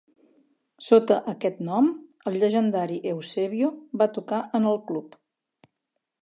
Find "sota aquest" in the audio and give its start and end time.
0.85-1.59